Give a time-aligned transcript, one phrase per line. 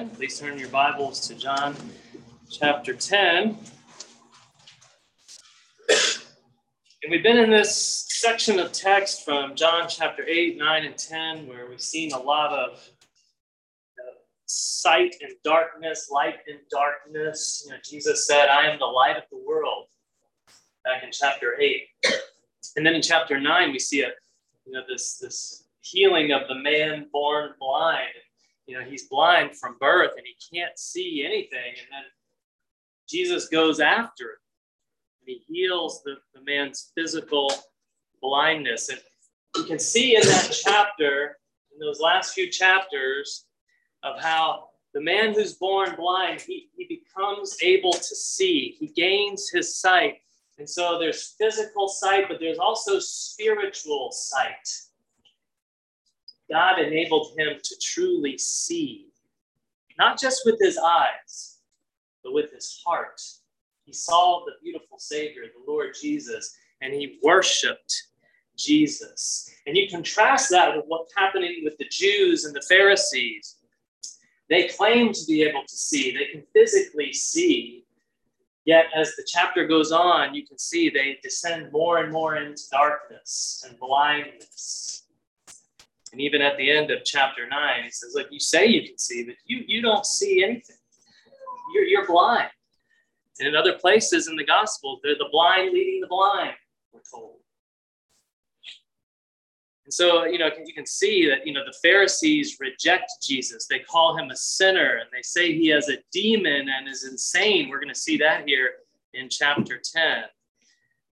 [0.00, 1.76] in, please turn your Bibles to John
[2.50, 3.58] chapter 10.
[7.02, 11.46] And we've been in this section of text from John chapter 8, 9, and 10,
[11.46, 12.78] where we've seen a lot of
[13.98, 14.12] uh,
[14.46, 17.64] sight and darkness, light and darkness.
[17.66, 19.86] You know, Jesus said, I am the light of the world,
[20.82, 21.82] back in chapter 8.
[22.76, 24.08] And then in chapter 9, we see a,
[24.64, 28.06] you know, this, this healing of the man born blind
[28.70, 31.74] you know, he's blind from birth and he can't see anything.
[31.76, 32.04] And then
[33.08, 34.36] Jesus goes after him.
[35.20, 37.52] And he heals the, the man's physical
[38.22, 38.88] blindness.
[38.88, 39.00] And
[39.56, 41.38] you can see in that chapter,
[41.72, 43.46] in those last few chapters,
[44.04, 49.50] of how the man who's born blind, he, he becomes able to see, he gains
[49.50, 50.18] his sight.
[50.58, 54.68] And so there's physical sight, but there's also spiritual sight.
[56.50, 59.06] God enabled him to truly see,
[59.98, 61.58] not just with his eyes,
[62.24, 63.20] but with his heart.
[63.84, 68.08] He saw the beautiful Savior, the Lord Jesus, and he worshiped
[68.56, 69.50] Jesus.
[69.66, 73.56] And you contrast that with what's happening with the Jews and the Pharisees.
[74.48, 77.84] They claim to be able to see, they can physically see.
[78.64, 82.62] Yet, as the chapter goes on, you can see they descend more and more into
[82.70, 84.99] darkness and blindness.
[86.12, 88.98] And even at the end of chapter 9, he says, Look, you say you can
[88.98, 90.76] see, but you, you don't see anything.
[91.74, 92.50] You're, you're blind.
[93.38, 96.54] And in other places in the Gospels, they're the blind leading the blind,
[96.92, 97.36] we're told.
[99.90, 103.66] And so, you know, you can see that, you know, the Pharisees reject Jesus.
[103.66, 107.68] They call him a sinner and they say he has a demon and is insane.
[107.68, 108.70] We're going to see that here
[109.14, 110.04] in chapter 10.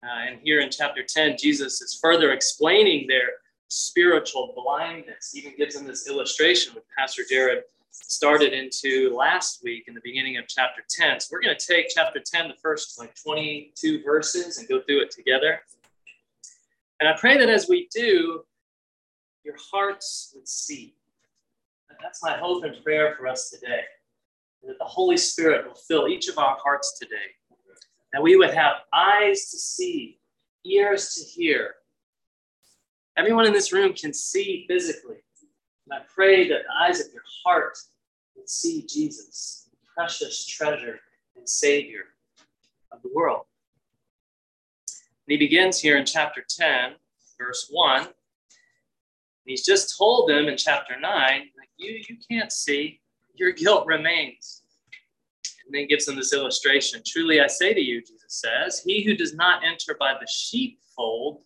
[0.03, 3.31] Uh, and here in chapter 10, Jesus is further explaining their
[3.71, 5.35] spiritual blindness.
[5.35, 10.37] Even gives them this illustration which Pastor Jared started into last week in the beginning
[10.37, 11.21] of chapter 10.
[11.21, 15.03] So we're going to take chapter 10, the first like 22 verses, and go through
[15.03, 15.61] it together.
[17.01, 18.45] And I pray that as we do,
[19.45, 20.95] your hearts would see.
[22.03, 23.83] That's my hope and prayer for us today.
[24.67, 27.17] That the Holy Spirit will fill each of our hearts today.
[28.13, 30.19] That we would have eyes to see,
[30.65, 31.75] ears to hear,
[33.17, 35.17] Everyone in this room can see physically.
[35.87, 37.77] And I pray that the eyes of your heart
[38.37, 41.01] would see Jesus, the precious treasure
[41.37, 42.05] and Savior
[42.93, 43.45] of the world.
[45.27, 46.93] And he begins here in chapter 10,
[47.39, 48.09] verse 1.
[49.45, 53.01] he's just told them in chapter 9, like, you, you can't see,
[53.35, 54.63] your guilt remains.
[55.67, 57.03] And then gives them this illustration.
[57.07, 61.43] Truly I say to you, Jesus says, he who does not enter by the sheepfold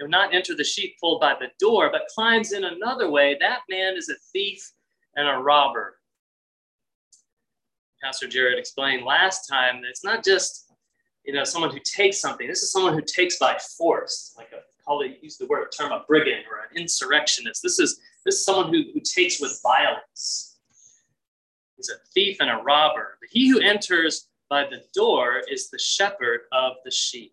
[0.00, 3.96] will not enter the sheepfold by the door, but climbs in another way, that man
[3.96, 4.72] is a thief
[5.16, 5.96] and a robber.
[8.02, 10.72] Pastor Jared explained last time that it's not just
[11.24, 12.48] you know someone who takes something.
[12.48, 15.92] This is someone who takes by force, like a call it use the word term
[15.92, 17.62] a brigand or an insurrectionist.
[17.62, 20.58] This is this is someone who, who takes with violence.
[21.76, 23.18] He's a thief and a robber.
[23.20, 27.32] But he who enters by the door is the shepherd of the sheep.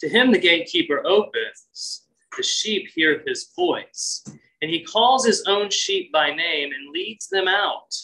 [0.00, 2.06] To him the gatekeeper opens.
[2.36, 4.24] The sheep hear his voice,
[4.62, 7.94] and he calls his own sheep by name and leads them out.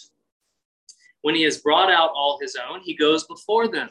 [1.22, 3.88] When he has brought out all his own, he goes before them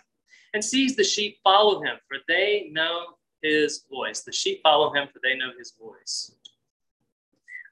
[0.54, 4.22] and sees the sheep follow him, for they know his voice.
[4.22, 6.32] The sheep follow him, for they know his voice.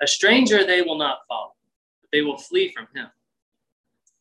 [0.01, 1.53] A stranger they will not follow,
[2.01, 3.07] but they will flee from him,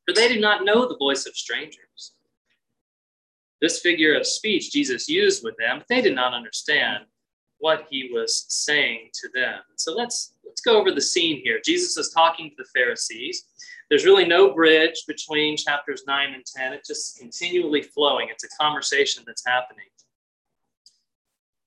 [0.07, 1.92] for they do not know the voice of strangers.
[3.63, 7.05] This figure of speech Jesus used with them, they did not understand
[7.59, 9.61] what he was saying to them.
[9.77, 11.61] So let's let's go over the scene here.
[11.65, 13.45] Jesus is talking to the Pharisees.
[13.89, 16.73] There's really no bridge between chapters 9 and 10.
[16.73, 18.29] It's just continually flowing.
[18.31, 19.87] It's a conversation that's happening.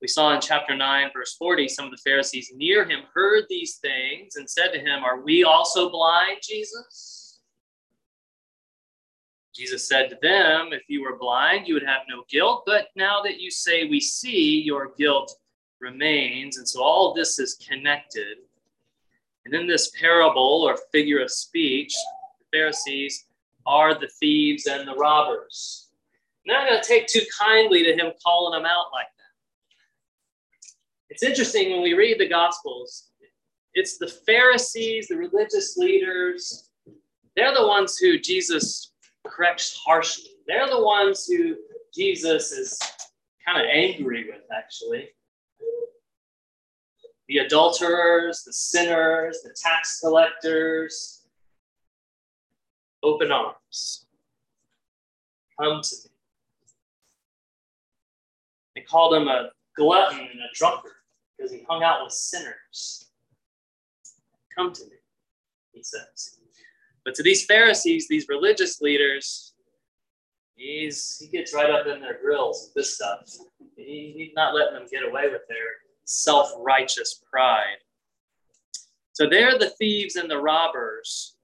[0.01, 3.77] We saw in chapter 9, verse 40, some of the Pharisees near him heard these
[3.77, 7.24] things and said to him, Are we also blind, Jesus?
[9.55, 13.21] Jesus said to them, If you were blind, you would have no guilt, but now
[13.23, 15.33] that you say we see, your guilt
[15.79, 16.57] remains.
[16.57, 18.37] And so all this is connected.
[19.45, 21.93] And in this parable or figure of speech,
[22.39, 23.25] the Pharisees
[23.65, 25.89] are the thieves and the robbers.
[26.45, 30.71] Not going to take too kindly to him calling them out like that.
[31.09, 33.09] It's interesting when we read the Gospels,
[33.73, 36.69] it's the Pharisees, the religious leaders,
[37.35, 38.93] they're the ones who Jesus
[39.25, 40.31] corrects harshly.
[40.47, 41.55] They're the ones who
[41.93, 42.79] Jesus is
[43.45, 45.09] kind of angry with, actually.
[47.27, 51.23] The adulterers, the sinners, the tax collectors.
[53.03, 54.07] open arms.
[55.59, 56.11] Come to me.
[58.75, 60.91] They called him a glutton and a drunkard
[61.37, 63.09] because he hung out with sinners.
[64.55, 64.97] Come to me,
[65.73, 66.37] he says.
[67.05, 69.53] But to these Pharisees, these religious leaders,
[70.55, 73.19] he's he gets right up in their grills with this stuff.
[73.77, 75.57] He, he's not letting them get away with their
[76.05, 77.77] self-righteous pride.
[79.13, 81.35] So they're the thieves and the robbers.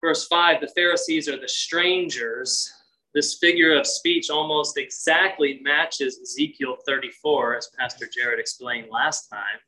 [0.00, 2.72] Verse 5 the Pharisees are the strangers.
[3.14, 9.58] This figure of speech almost exactly matches Ezekiel 34, as Pastor Jared explained last time.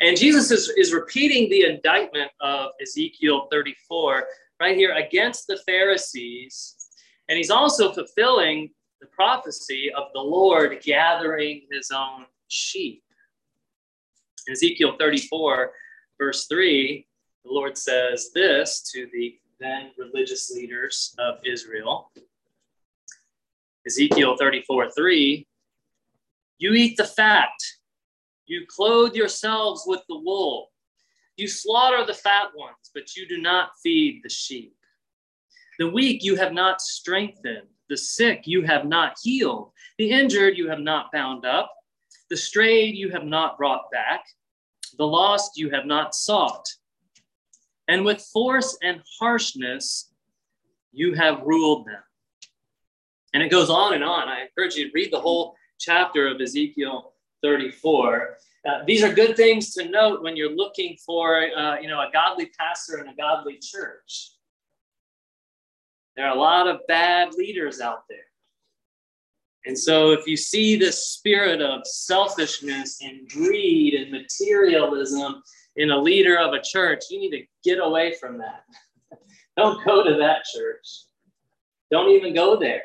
[0.00, 4.24] And Jesus is, is repeating the indictment of Ezekiel 34
[4.58, 6.76] right here against the Pharisees.
[7.28, 8.70] And he's also fulfilling
[9.00, 13.02] the prophecy of the Lord gathering his own sheep.
[14.46, 15.70] In Ezekiel 34,
[16.18, 17.06] verse 3,
[17.44, 22.10] the Lord says this to the then religious leaders of Israel.
[23.86, 25.46] Ezekiel 34, 3,
[26.58, 27.50] you eat the fat,
[28.50, 30.70] you clothe yourselves with the wool,
[31.36, 34.74] you slaughter the fat ones, but you do not feed the sheep.
[35.78, 40.68] The weak you have not strengthened, the sick you have not healed, the injured you
[40.68, 41.72] have not bound up,
[42.28, 44.24] the strayed you have not brought back,
[44.98, 46.66] the lost you have not sought.
[47.88, 50.12] And with force and harshness
[50.92, 52.02] you have ruled them.
[53.32, 54.28] And it goes on and on.
[54.28, 57.09] I encourage you to read the whole chapter of Ezekiel
[57.42, 58.36] 34.
[58.66, 62.10] Uh, these are good things to note when you're looking for, uh, you know, a
[62.12, 64.32] godly pastor and a godly church.
[66.16, 68.18] There are a lot of bad leaders out there.
[69.66, 75.42] And so, if you see this spirit of selfishness and greed and materialism
[75.76, 78.64] in a leader of a church, you need to get away from that.
[79.56, 81.04] Don't go to that church.
[81.90, 82.82] Don't even go there.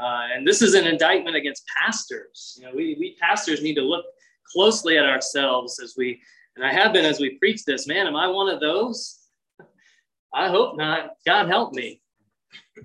[0.00, 2.56] Uh, and this is an indictment against pastors.
[2.58, 4.04] You know, we, we pastors need to look
[4.52, 6.20] closely at ourselves as we,
[6.56, 7.86] and I have been as we preach this.
[7.86, 9.18] Man, am I one of those?
[10.32, 11.16] I hope not.
[11.26, 12.00] God help me.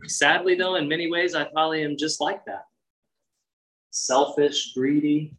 [0.05, 2.65] Sadly, though, in many ways, I probably am just like that
[3.93, 5.35] selfish, greedy.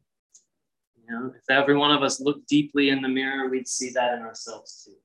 [0.96, 4.14] You know, if every one of us looked deeply in the mirror, we'd see that
[4.14, 4.96] in ourselves too.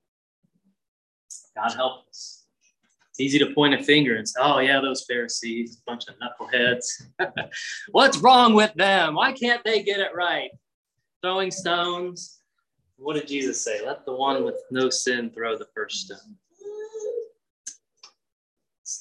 [1.55, 2.38] God help us.
[3.19, 6.85] Easy to point a finger and say, oh, yeah, those Pharisees, a bunch of knuckleheads.
[7.91, 9.15] What's wrong with them?
[9.15, 10.51] Why can't they get it right?
[11.21, 12.39] Throwing stones.
[12.97, 13.85] What did Jesus say?
[13.85, 16.35] Let the one with no sin throw the first stone.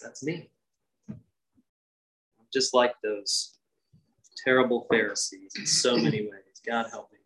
[0.03, 0.51] That's me.
[1.09, 1.17] I'm
[2.53, 3.59] just like those
[4.45, 6.61] terrible Pharisees in so many ways.
[6.67, 7.19] God help me.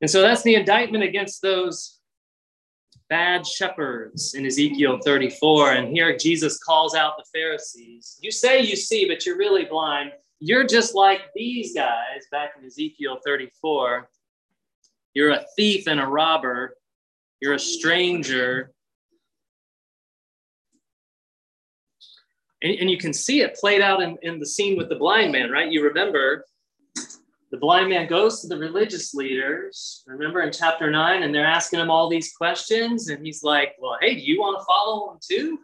[0.00, 1.95] And so that's the indictment against those
[3.08, 5.72] bad shepherds in Ezekiel 34.
[5.72, 8.18] And here Jesus calls out the Pharisees.
[8.20, 10.12] You say you see, but you're really blind.
[10.40, 14.08] You're just like these guys back in Ezekiel 34.
[15.14, 16.76] You're a thief and a robber.
[17.40, 18.72] You're a stranger.
[22.62, 25.32] And, and you can see it played out in, in the scene with the blind
[25.32, 25.70] man, right?
[25.70, 26.44] You remember
[27.50, 31.80] the blind man goes to the religious leaders, remember in chapter nine, and they're asking
[31.80, 33.08] him all these questions.
[33.08, 35.58] And he's like, Well, hey, do you want to follow him too?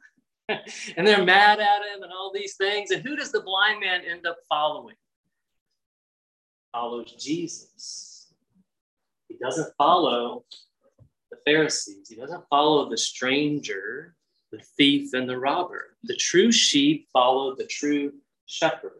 [0.97, 2.91] and they're mad at him and all these things.
[2.91, 4.97] And who does the blind man end up following?
[6.73, 8.33] Follows Jesus.
[9.29, 10.45] He doesn't follow
[11.31, 14.15] the Pharisees, he doesn't follow the stranger
[14.53, 15.97] the thief and the robber.
[16.05, 18.13] The true sheep follow the true
[18.47, 18.93] shepherd.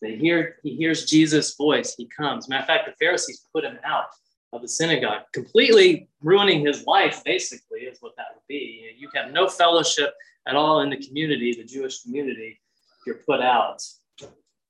[0.00, 2.48] They hear, he hears Jesus' voice, he comes.
[2.48, 4.06] Matter of fact, the Pharisees put him out
[4.52, 8.94] of the synagogue, completely ruining his life, basically, is what that would be.
[8.96, 10.14] You have no fellowship
[10.46, 12.60] at all in the community, the Jewish community,
[13.06, 13.82] you're put out.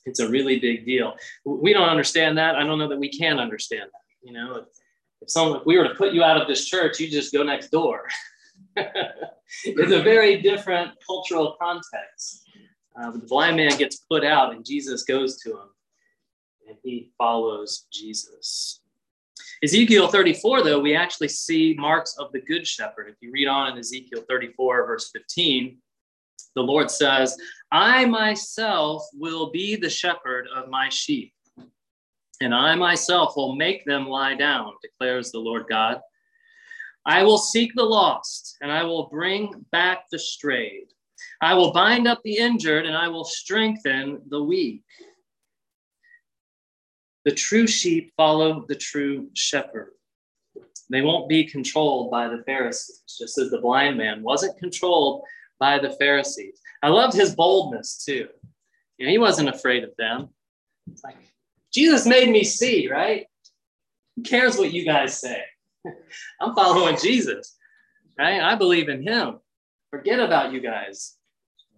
[0.04, 1.16] It's a really big deal.
[1.45, 2.54] We don't understand that.
[2.54, 4.26] I don't know that we can understand that.
[4.26, 4.64] You know, if,
[5.23, 7.42] if someone, if we were to put you out of this church, you just go
[7.42, 8.06] next door.
[8.76, 12.49] it's a very different cultural context.
[12.99, 15.69] Uh, the blind man gets put out, and Jesus goes to him,
[16.67, 18.81] and he follows Jesus.
[19.62, 23.09] Ezekiel 34, though, we actually see marks of the good shepherd.
[23.09, 25.79] If you read on in Ezekiel 34, verse 15,
[26.55, 27.37] the Lord says,
[27.71, 31.33] I myself will be the shepherd of my sheep,
[32.41, 36.00] and I myself will make them lie down, declares the Lord God.
[37.05, 40.88] I will seek the lost, and I will bring back the strayed.
[41.40, 44.83] I will bind up the injured, and I will strengthen the weak.
[47.25, 49.90] The true sheep follow the true shepherd.
[50.90, 55.25] They won't be controlled by the Pharisees, just as the blind man wasn't controlled
[55.59, 56.61] by the Pharisees.
[56.83, 58.28] I loved his boldness too.
[58.99, 60.28] You know, he wasn't afraid of them.
[60.90, 61.16] It's like,
[61.73, 63.26] Jesus made me see, right?
[64.14, 65.42] Who cares what you guys say?
[66.40, 67.56] I'm following Jesus,
[68.18, 68.40] right?
[68.40, 69.40] I believe in him.
[69.90, 71.15] Forget about you guys.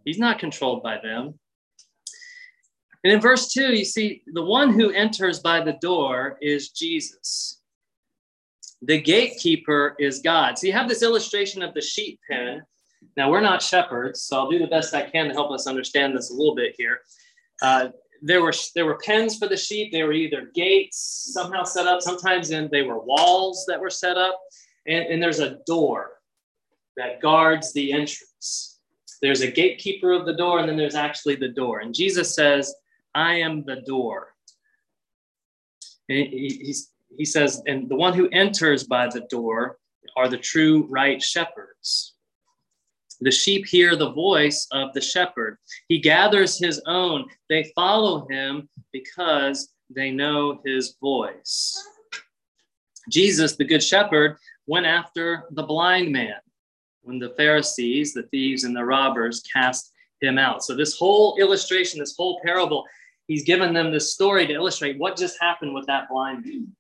[0.09, 1.39] He's not controlled by them.
[3.05, 7.61] And in verse 2, you see the one who enters by the door is Jesus.
[8.81, 10.57] The gatekeeper is God.
[10.57, 12.63] So you have this illustration of the sheep pen.
[13.19, 16.17] Now, we're not shepherds, so I'll do the best I can to help us understand
[16.17, 17.01] this a little bit here.
[17.61, 17.89] Uh,
[18.23, 19.93] there were there were pens for the sheep.
[19.93, 22.01] They were either gates somehow set up.
[22.01, 24.41] Sometimes in, they were walls that were set up,
[24.87, 26.13] and, and there's a door
[26.97, 28.78] that guards the entrance.
[29.21, 31.81] There's a gatekeeper of the door, and then there's actually the door.
[31.81, 32.75] And Jesus says,
[33.15, 34.35] I am the door.
[36.07, 36.75] He,
[37.17, 39.79] he says, and the one who enters by the door
[40.17, 42.15] are the true right shepherds.
[43.21, 45.59] The sheep hear the voice of the shepherd.
[45.89, 47.29] He gathers his own.
[47.49, 51.85] They follow him because they know his voice.
[53.11, 56.37] Jesus, the good shepherd, went after the blind man
[57.09, 60.63] when the Pharisees, the thieves, and the robbers cast him out.
[60.63, 62.85] So, this whole illustration, this whole parable
[63.29, 66.75] he's given them this story to illustrate what just happened with that blind man.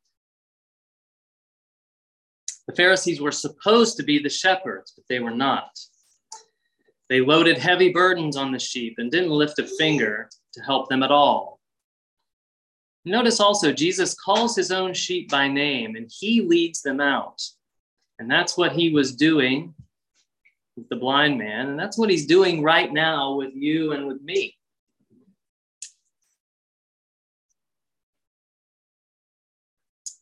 [2.66, 5.70] The Pharisees were supposed to be the shepherds, but they were not.
[7.08, 11.02] They loaded heavy burdens on the sheep and didn't lift a finger to help them
[11.02, 11.60] at all.
[13.06, 17.42] Notice also, Jesus calls his own sheep by name and he leads them out.
[18.18, 19.74] And that's what he was doing
[20.78, 21.68] with the blind man.
[21.68, 24.54] And that's what he's doing right now with you and with me.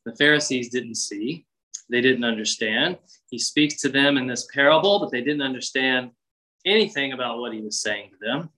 [0.07, 1.45] the Pharisees didn't see,
[1.91, 2.97] they didn't understand.
[3.29, 6.13] He speaks to them in this parable, but they didn't understand
[6.65, 8.51] anything about what he was saying to them.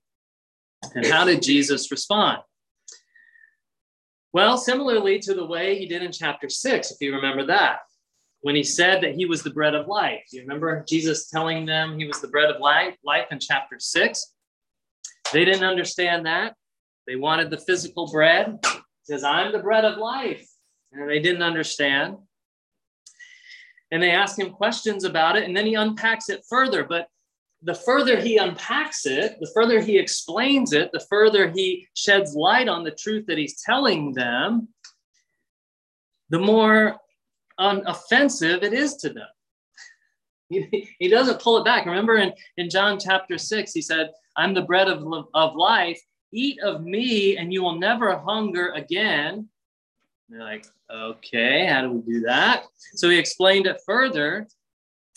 [0.95, 2.38] And how did Jesus respond?
[4.33, 7.81] Well, similarly to the way he did in chapter six, if you remember that,
[8.42, 10.23] when he said that he was the bread of life.
[10.33, 14.35] You remember Jesus telling them he was the bread of life, life in chapter six?
[15.33, 16.54] They didn't understand that.
[17.07, 18.59] They wanted the physical bread.
[18.64, 20.47] He says, I'm the bread of life
[20.92, 22.16] and they didn't understand.
[23.90, 26.85] And they ask him questions about it, and then he unpacks it further.
[26.85, 27.09] But
[27.62, 32.68] the further he unpacks it, the further he explains it, the further he sheds light
[32.68, 34.68] on the truth that he's telling them,
[36.28, 36.99] the more
[37.61, 39.29] unoffensive it is to them.
[40.50, 41.85] He, he doesn't pull it back.
[41.85, 46.00] Remember in, in John chapter 6, he said, I'm the bread of, of life.
[46.33, 49.47] Eat of me, and you will never hunger again.
[50.31, 52.65] they're like, Okay, how do we do that?
[52.95, 54.49] So he explained it further,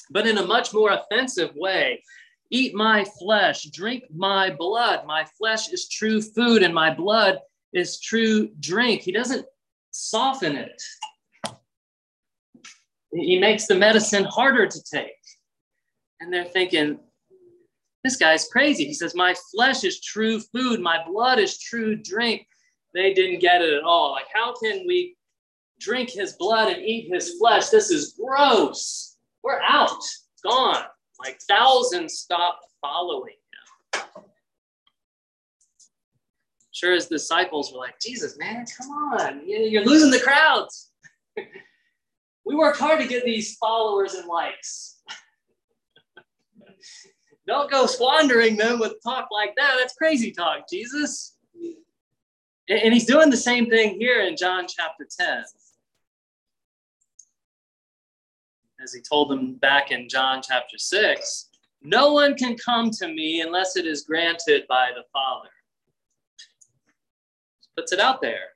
[0.09, 2.03] but in a much more offensive way.
[2.49, 5.05] Eat my flesh, drink my blood.
[5.05, 7.39] My flesh is true food, and my blood
[7.71, 9.01] is true drink.
[9.01, 9.45] He doesn't
[9.91, 10.83] soften it,
[13.13, 15.11] he makes the medicine harder to take.
[16.19, 16.99] And they're thinking,
[18.03, 18.85] this guy's crazy.
[18.85, 22.47] He says, My flesh is true food, my blood is true drink.
[22.93, 24.11] They didn't get it at all.
[24.11, 25.15] Like, how can we
[25.81, 27.69] drink his blood and eat his flesh.
[27.69, 29.17] This is gross.
[29.43, 30.03] We're out,
[30.43, 30.83] gone.
[31.19, 33.33] Like thousands stopped following
[33.93, 34.03] him.
[36.71, 39.41] Sure, his disciples were like, Jesus, man, come on.
[39.45, 40.91] You're losing the crowds.
[42.45, 45.01] we worked hard to get these followers and likes.
[47.47, 49.75] Don't go squandering them with talk like that.
[49.79, 51.37] That's crazy talk, Jesus.
[52.69, 55.43] And he's doing the same thing here in John chapter 10.
[58.83, 61.49] as he told them back in John chapter 6,
[61.83, 65.49] no one can come to me unless it is granted by the Father.
[67.75, 68.49] Puts it out there.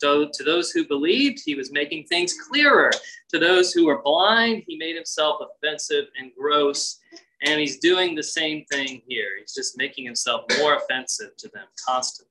[0.00, 2.90] To those who believed, he was making things clearer.
[3.30, 6.98] To those who were blind, he made himself offensive and gross.
[7.42, 9.38] And he's doing the same thing here.
[9.38, 12.30] He's just making himself more offensive to them constantly.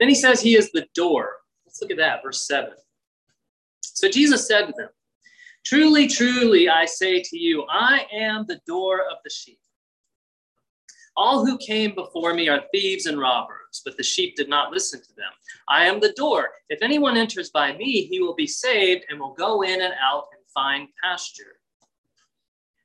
[0.00, 1.36] Then he says he is the door.
[1.64, 2.72] Let's look at that, verse 7.
[3.80, 4.88] So Jesus said to them,
[5.64, 9.60] Truly, truly, I say to you, I am the door of the sheep.
[11.16, 15.00] All who came before me are thieves and robbers, but the sheep did not listen
[15.02, 15.30] to them.
[15.68, 16.50] I am the door.
[16.70, 20.24] If anyone enters by me, he will be saved and will go in and out
[20.32, 21.58] and find pasture.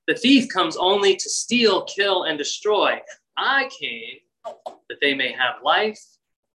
[0.08, 3.00] The thief comes only to steal, kill, and destroy.
[3.38, 4.20] I came
[4.90, 6.02] that they may have life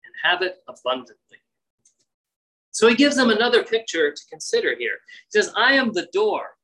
[0.06, 1.38] and have it abundantly.
[2.72, 5.00] So he gives them another picture to consider here.
[5.32, 6.58] He says, I am the door.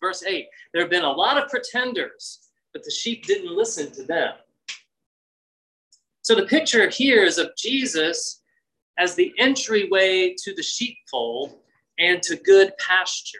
[0.00, 4.02] Verse 8 There have been a lot of pretenders, but the sheep didn't listen to
[4.02, 4.34] them.
[6.22, 8.42] So the picture here is of Jesus
[8.98, 11.58] as the entryway to the sheepfold
[11.98, 13.38] and to good pasture.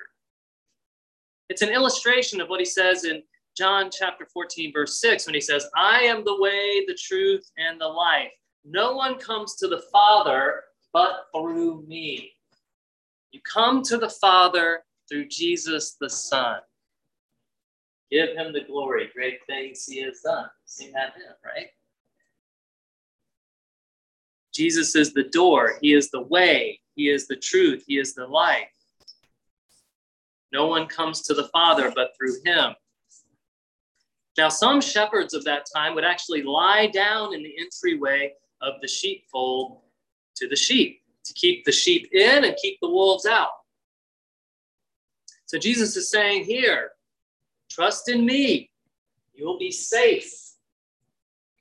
[1.48, 3.22] It's an illustration of what he says in
[3.56, 7.80] John chapter 14, verse 6, when he says, I am the way, the truth, and
[7.80, 8.30] the life.
[8.64, 12.32] No one comes to the Father but through me.
[13.32, 16.60] You come to the Father through Jesus the Son.
[18.10, 20.48] Give him the glory, great things he has done.
[20.64, 21.14] Sing that
[21.44, 21.68] right?
[24.52, 28.26] Jesus is the door, he is the way, he is the truth, he is the
[28.26, 28.68] life.
[30.52, 32.74] No one comes to the Father but through him.
[34.36, 38.88] Now, some shepherds of that time would actually lie down in the entryway of the
[38.88, 39.82] sheepfold
[40.36, 43.50] to the sheep, to keep the sheep in and keep the wolves out.
[45.46, 46.90] So Jesus is saying here,
[47.70, 48.70] trust in me,
[49.34, 50.32] you will be safe.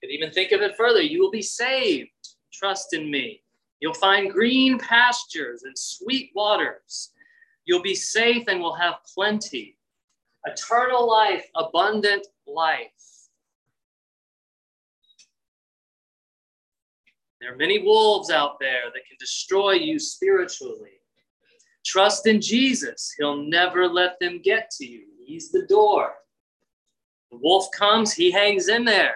[0.02, 2.10] Could even think of it further, you will be saved.
[2.52, 3.42] Trust in me.
[3.80, 7.12] You'll find green pastures and sweet waters.
[7.66, 9.78] You'll be safe and will have plenty.
[10.46, 12.90] Eternal life, abundant life.
[17.40, 21.00] There are many wolves out there that can destroy you spiritually.
[21.86, 23.14] Trust in Jesus.
[23.18, 25.06] He'll never let them get to you.
[25.30, 26.14] He's the door.
[27.30, 29.14] The wolf comes, he hangs in there.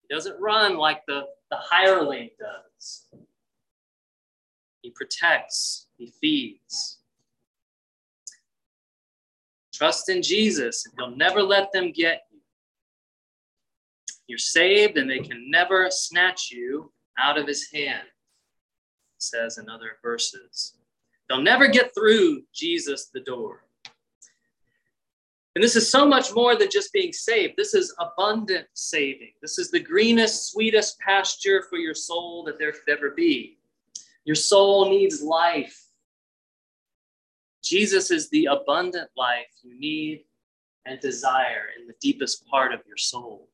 [0.00, 3.08] He doesn't run like the, the hireling does.
[4.82, 7.00] He protects, he feeds.
[9.74, 12.38] Trust in Jesus, and he'll never let them get you.
[14.28, 18.06] You're saved, and they can never snatch you out of his hand,
[19.18, 20.76] says in other verses.
[21.28, 23.65] They'll never get through Jesus, the door.
[25.56, 27.54] And this is so much more than just being saved.
[27.56, 29.32] This is abundant saving.
[29.40, 33.56] This is the greenest, sweetest pasture for your soul that there could ever be.
[34.26, 35.82] Your soul needs life.
[37.64, 40.24] Jesus is the abundant life you need
[40.84, 43.48] and desire in the deepest part of your soul.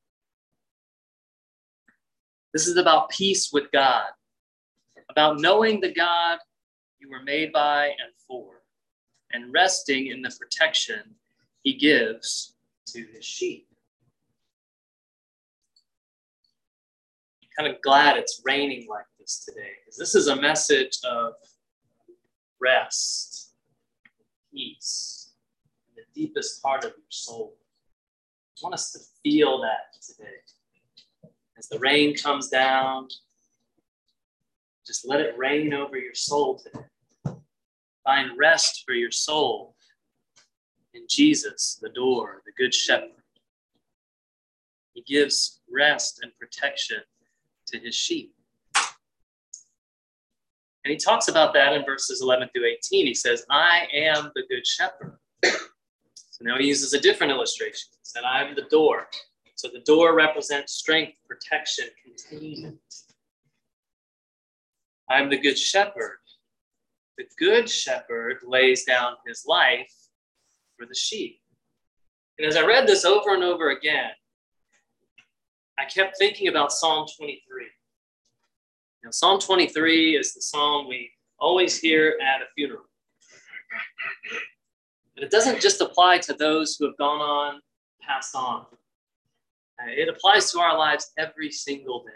[2.52, 4.08] This is about peace with God,
[5.08, 6.40] about knowing the God
[6.98, 8.62] you were made by and for,
[9.30, 11.14] and resting in the protection
[11.62, 12.54] he gives
[12.86, 13.68] to his sheep.
[17.42, 21.34] I'm kind of glad it's raining like this today, because this is a message of
[22.60, 23.54] rest,
[24.52, 25.32] peace,
[25.88, 27.56] in the deepest part of your soul.
[28.00, 30.36] I want us to feel that today.
[31.58, 33.08] As the rain comes down,
[34.86, 36.86] just let it rain over your soul today.
[38.04, 39.71] Find rest for your soul
[40.94, 43.10] in Jesus, the door, the Good Shepherd.
[44.94, 46.98] He gives rest and protection
[47.68, 48.34] to his sheep.
[50.84, 53.06] And he talks about that in verses 11 through 18.
[53.06, 55.16] He says, I am the Good Shepherd.
[56.14, 57.88] So now he uses a different illustration.
[57.92, 59.06] He said, I am the door.
[59.54, 62.80] So the door represents strength, protection, containment.
[65.08, 66.18] I am the Good Shepherd.
[67.16, 69.92] The Good Shepherd lays down his life
[70.82, 71.40] for the sheep.
[72.38, 74.10] And as I read this over and over again,
[75.78, 77.66] I kept thinking about Psalm 23.
[79.04, 82.84] Now, Psalm 23 is the psalm we always hear at a funeral.
[85.14, 87.60] But it doesn't just apply to those who have gone on,
[88.00, 88.66] passed on.
[89.80, 92.12] Uh, it applies to our lives every single day.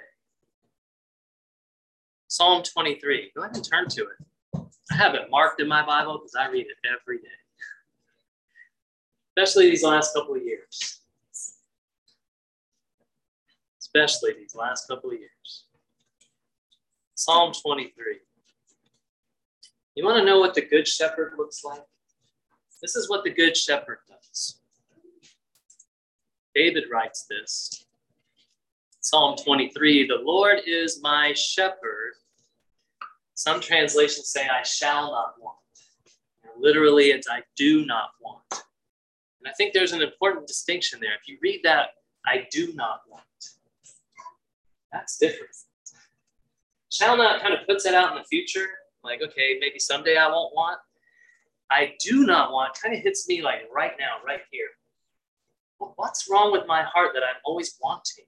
[2.29, 3.33] Psalm 23.
[3.35, 4.61] Go ahead and turn to it.
[4.91, 7.29] I have it marked in my Bible because I read it every day
[9.37, 11.01] especially these last couple of years.
[13.79, 15.65] Especially these last couple of years.
[17.15, 18.19] Psalm 23.
[19.95, 21.83] You want to know what the Good Shepherd looks like?
[22.83, 24.61] This is what the Good Shepherd does.
[26.55, 27.87] David writes this.
[29.01, 32.15] Psalm 23 The Lord is my shepherd.
[33.35, 35.59] Some translations say, I shall not want.
[36.59, 38.66] Literally, it's I do not want.
[39.47, 41.13] And I think there's an important distinction there.
[41.13, 41.91] If you read that,
[42.27, 43.23] I do not want,
[44.91, 45.55] that's different.
[46.91, 48.67] Shall not kind of puts it out in the future,
[49.05, 50.81] like, okay, maybe someday I won't want.
[51.71, 54.67] I do not want kind of hits me like right now, right here.
[55.79, 58.25] Well, what's wrong with my heart that I'm always wanting?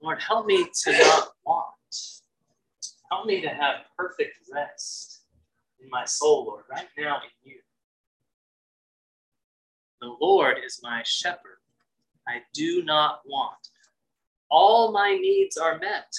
[0.00, 1.66] Lord, help me to not want.
[3.10, 5.22] Help me to have perfect rest
[5.80, 7.58] in my soul, Lord, right now in you.
[10.00, 11.58] The Lord is my shepherd.
[12.26, 13.68] I do not want.
[14.50, 16.12] All my needs are met.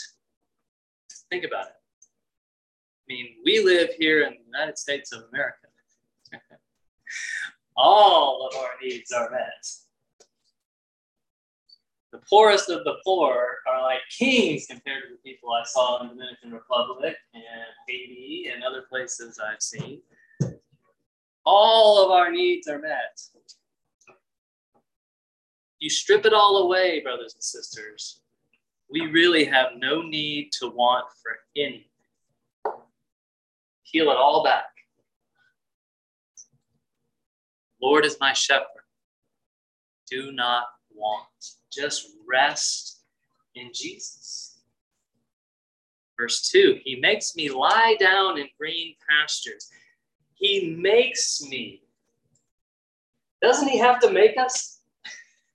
[1.29, 1.73] Think about it.
[3.09, 5.67] I mean, we live here in the United States of America.
[7.77, 9.65] All of our needs are met.
[12.11, 16.07] The poorest of the poor are like kings compared to the people I saw in
[16.09, 17.43] the Dominican Republic and
[17.87, 20.01] Haiti and other places I've seen.
[21.45, 23.21] All of our needs are met.
[25.79, 28.21] You strip it all away, brothers and sisters.
[28.89, 31.85] We really have no need to want for anything.
[33.89, 34.65] Peel it all back.
[37.81, 38.65] Lord is my shepherd.
[40.09, 41.27] Do not want.
[41.71, 43.03] Just rest
[43.55, 44.59] in Jesus.
[46.19, 49.69] Verse 2 He makes me lie down in green pastures.
[50.35, 51.83] He makes me.
[53.41, 54.78] Doesn't He have to make us?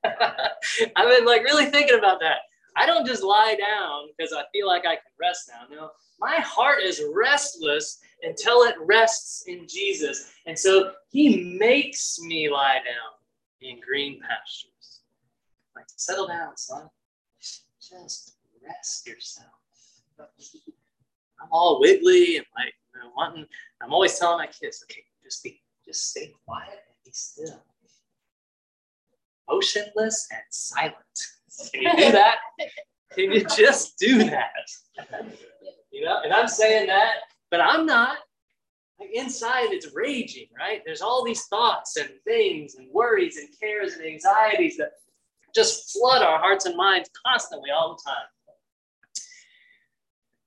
[0.97, 2.39] I've been like really thinking about that.
[2.77, 5.75] I don't just lie down because I feel like I can rest now.
[5.75, 10.33] No, my heart is restless until it rests in Jesus.
[10.47, 13.15] And so he makes me lie down
[13.61, 15.01] in green pastures.
[15.77, 16.89] Like, settle down, son.
[17.81, 18.37] Just
[18.67, 19.47] rest yourself.
[20.19, 23.47] I'm all wiggly and like you know, wanting.
[23.83, 27.63] I'm always telling my kids, okay, just be, just stay quiet and be still,
[29.49, 30.95] motionless and silent.
[31.73, 32.37] Can you do that?
[33.13, 34.53] Can you just do that?
[35.91, 37.15] You know, and I'm saying that,
[37.51, 38.19] but I'm not.
[39.01, 40.81] Like inside, it's raging, right?
[40.87, 44.93] There's all these thoughts and things and worries and cares and anxieties that
[45.55, 48.27] just flood our hearts and minds constantly all the time.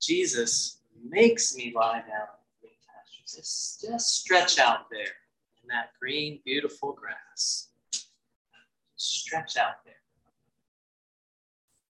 [0.00, 3.34] Jesus makes me lie down in green pastures.
[3.36, 5.12] Just, just stretch out there
[5.62, 7.67] in that green, beautiful grass.
[8.98, 9.94] Stretch out there.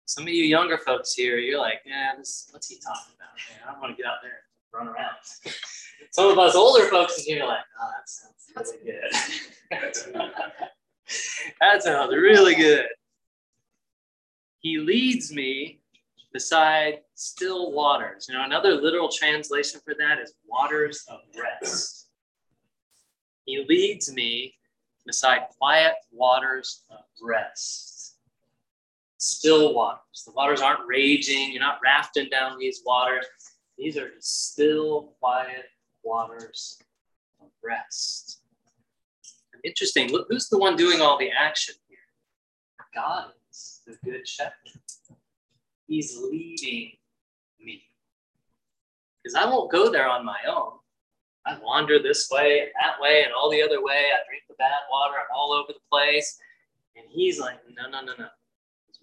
[0.06, 3.30] Some of you younger folks here, you're like, yeah, this, what's he talking about?
[3.50, 4.40] Man, I don't want to get out there
[4.82, 5.16] and run around.
[6.12, 9.12] Some of us older folks in here are like, oh, that sounds really good.
[11.62, 12.86] that sounds really good.
[14.60, 15.80] He leads me
[16.34, 18.28] beside still waters.
[18.28, 22.10] You know, another literal translation for that is waters of rest.
[23.46, 24.57] He leads me
[25.08, 27.98] beside quiet waters of rest
[29.18, 30.24] still waters.
[30.26, 31.52] The waters aren't raging.
[31.52, 33.26] You're not rafting down these waters.
[33.78, 35.66] These are just still, quiet
[36.04, 36.82] waters
[37.42, 38.42] of rest.
[39.64, 40.10] Interesting.
[40.30, 41.98] Who's the one doing all the action here?
[42.94, 44.54] God is the good shepherd.
[45.88, 46.92] He's leading
[47.60, 47.84] me.
[49.24, 50.74] Because I won't go there on my own.
[51.48, 54.10] I wander this way and that way and all the other way.
[54.14, 55.14] I drink the bad water.
[55.18, 56.38] I'm all over the place.
[56.98, 58.28] And he's like, no, no, no, no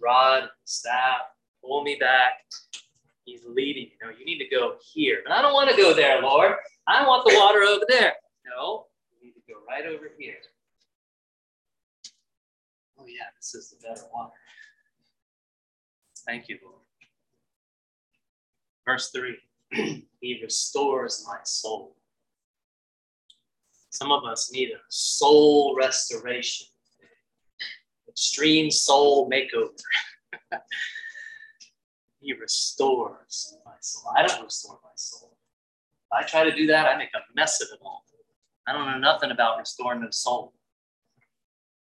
[0.00, 1.20] rod, staff,
[1.62, 2.44] pull me back.
[3.24, 3.84] He's leading.
[3.84, 5.22] You know, you need to go here.
[5.24, 6.56] And I don't want to go there, Lord.
[6.86, 8.12] I want the water over there.
[8.46, 10.34] No, you need to go right over here.
[12.98, 14.32] Oh, yeah, this is the better water.
[16.26, 16.80] Thank you, Lord.
[18.84, 21.96] Verse 3 He restores my soul.
[23.94, 26.66] Some of us need a soul restoration
[28.14, 29.70] extreme soul makeover.
[32.20, 34.12] he restores my soul.
[34.16, 35.36] I don't restore my soul.
[36.12, 38.04] If I try to do that, I make a mess of it all.
[38.68, 40.54] I don't know nothing about restoring the soul.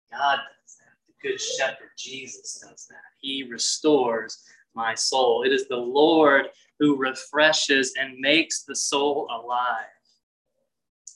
[0.10, 0.96] God does that.
[1.08, 2.98] The Good Shepherd, Jesus, does that.
[3.20, 4.44] He restores
[4.74, 5.44] my soul.
[5.44, 6.46] It is the Lord
[6.80, 9.86] who refreshes and makes the soul alive.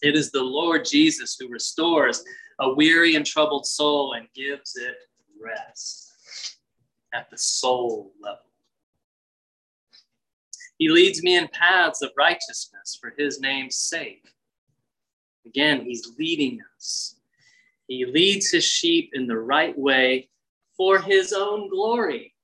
[0.05, 2.23] It is the Lord Jesus who restores
[2.59, 4.97] a weary and troubled soul and gives it
[5.41, 6.59] rest
[7.11, 8.51] at the soul level.
[10.77, 14.23] He leads me in paths of righteousness for his name's sake.
[15.43, 17.15] Again, he's leading us.
[17.87, 20.29] He leads his sheep in the right way
[20.77, 22.34] for his own glory.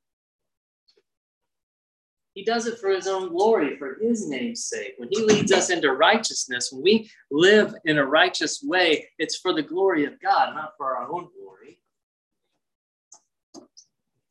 [2.34, 4.94] He does it for his own glory, for his name's sake.
[4.98, 9.54] When he leads us into righteousness, when we live in a righteous way, it's for
[9.54, 11.80] the glory of God, not for our own glory.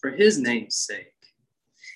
[0.00, 1.12] For his name's sake.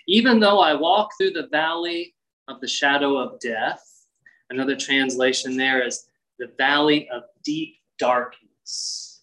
[0.07, 2.15] Even though I walk through the valley
[2.49, 3.83] of the shadow of death,
[4.51, 6.07] another translation there is
[6.39, 9.23] the valley of deep darkness.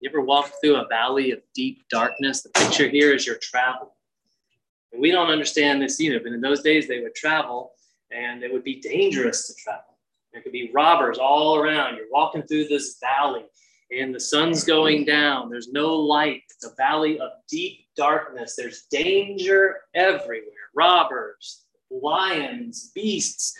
[0.00, 2.42] You ever walk through a valley of deep darkness?
[2.42, 3.95] The picture here is your travel.
[4.96, 7.72] And we don't understand this either, but in those days they would travel
[8.10, 9.98] and it would be dangerous to travel.
[10.32, 11.96] There could be robbers all around.
[11.96, 13.44] You're walking through this valley,
[13.90, 15.50] and the sun's going down.
[15.50, 16.44] There's no light.
[16.50, 18.54] It's a valley of deep darkness.
[18.56, 23.54] There's danger everywhere robbers, lions, beasts,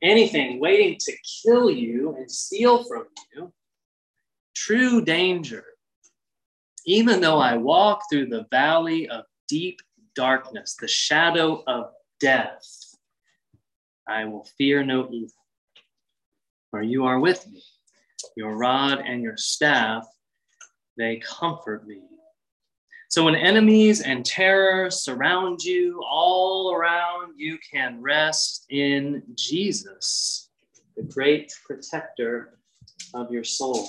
[0.00, 1.12] anything waiting to
[1.44, 3.04] kill you and steal from
[3.34, 3.52] you.
[4.54, 5.64] True danger.
[6.86, 9.82] Even though I walk through the valley of deep
[10.14, 12.66] darkness, the shadow of death,
[14.08, 15.34] I will fear no evil,
[16.70, 17.62] for you are with me.
[18.36, 20.06] Your rod and your staff,
[20.96, 22.00] they comfort me.
[23.08, 30.48] So when enemies and terror surround you all around, you can rest in Jesus,
[30.96, 32.58] the great protector
[33.12, 33.86] of your soul.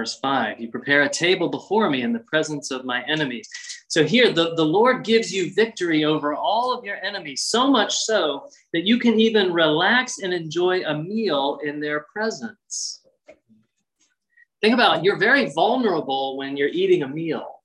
[0.00, 3.46] Verse 5 You prepare a table before me in the presence of my enemies.
[3.88, 7.94] So here, the, the Lord gives you victory over all of your enemies, so much
[7.94, 13.02] so that you can even relax and enjoy a meal in their presence.
[14.62, 17.60] Think about it, you're very vulnerable when you're eating a meal,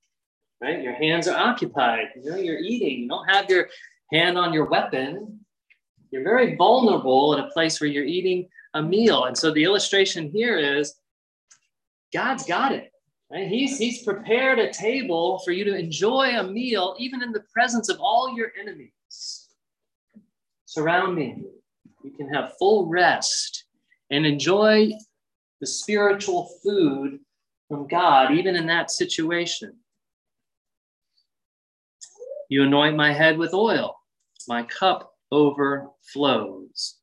[0.62, 0.84] right?
[0.84, 2.08] Your hands are occupied.
[2.22, 3.04] You know, you're eating.
[3.04, 3.70] You don't have your
[4.12, 5.40] hand on your weapon.
[6.12, 9.24] You're very vulnerable at a place where you're eating a meal.
[9.24, 10.96] And so the illustration here is
[12.14, 12.92] God's got it.
[13.32, 13.48] Right?
[13.48, 17.90] He's, he's prepared a table for you to enjoy a meal, even in the presence
[17.90, 19.50] of all your enemies.
[20.66, 21.44] Surround me.
[22.04, 23.66] You can have full rest
[24.12, 24.92] and enjoy
[25.60, 27.20] the spiritual food
[27.68, 29.76] from God, even in that situation.
[32.50, 33.96] You anoint my head with oil,
[34.48, 36.98] my cup overflows.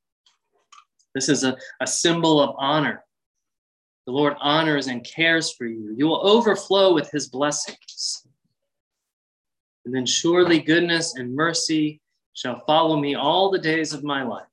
[1.15, 3.05] This is a, a symbol of honor.
[4.07, 5.95] The Lord honors and cares for you.
[5.97, 8.27] You will overflow with his blessings.
[9.85, 12.01] And then surely goodness and mercy
[12.35, 14.47] shall follow me all the days of my life.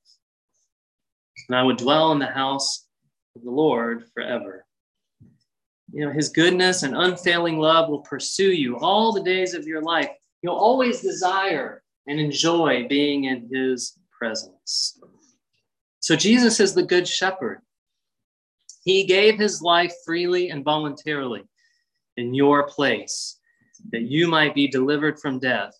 [1.48, 2.86] And I would dwell in the house
[3.34, 4.64] of the Lord forever.
[5.92, 9.82] You know, his goodness and unfailing love will pursue you all the days of your
[9.82, 10.10] life.
[10.42, 15.00] You'll always desire and enjoy being in his presence.
[15.98, 17.60] So, Jesus is the good shepherd.
[18.82, 21.44] He gave his life freely and voluntarily
[22.16, 23.38] in your place
[23.92, 25.74] that you might be delivered from death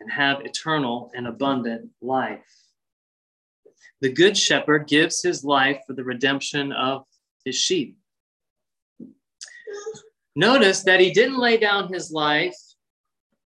[0.00, 2.44] and have eternal and abundant life.
[4.00, 7.06] The good shepherd gives his life for the redemption of
[7.44, 7.96] his sheep.
[10.34, 12.56] Notice that he didn't lay down his life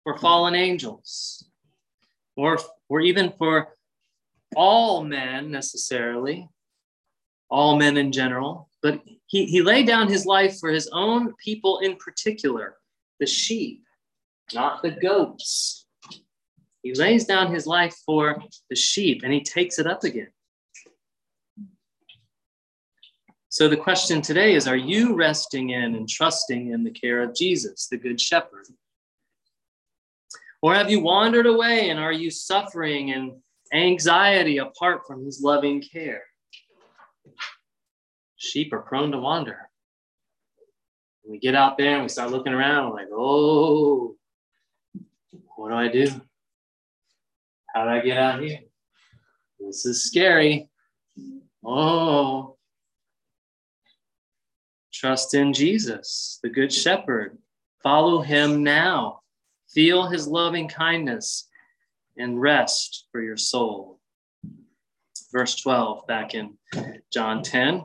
[0.04, 1.48] for fallen angels
[2.36, 2.58] or,
[2.88, 3.74] or even for
[4.54, 6.48] all men necessarily,
[7.50, 11.78] all men in general, but he, he laid down his life for his own people
[11.78, 12.76] in particular,
[13.20, 13.82] the sheep,
[14.54, 15.86] not the goats.
[16.82, 20.28] He lays down his life for the sheep and he takes it up again.
[23.48, 27.34] So the question today is Are you resting in and trusting in the care of
[27.34, 28.66] Jesus, the Good Shepherd?
[30.60, 33.32] Or have you wandered away and are you suffering and
[33.72, 36.22] anxiety apart from his loving care?
[38.46, 39.68] Sheep are prone to wander.
[41.28, 44.16] We get out there and we start looking around, like, oh,
[45.56, 46.08] what do I do?
[47.74, 48.60] How do I get out here?
[49.58, 50.68] This is scary.
[51.64, 52.56] Oh,
[54.96, 57.36] Trust in Jesus, the Good Shepherd.
[57.82, 59.20] Follow him now.
[59.68, 61.50] Feel his loving kindness
[62.16, 64.00] and rest for your soul.
[65.30, 66.56] Verse 12, back in
[67.12, 67.84] John 10.